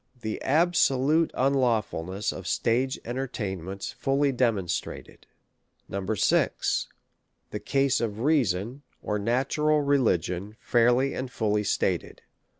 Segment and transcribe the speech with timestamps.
[0.23, 5.27] Tlie absolute Unlawfulness of Stage Entertain ments fully Demonstrated.
[5.91, 6.87] 8vo., 6.
[7.51, 9.19] The Case of Reason; or.
[9.19, 12.23] Natural Religion fair ly and fully Stated.